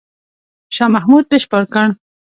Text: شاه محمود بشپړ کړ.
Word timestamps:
شاه 0.75 0.89
محمود 0.95 1.25
بشپړ 1.31 1.63
کړ. 1.73 1.87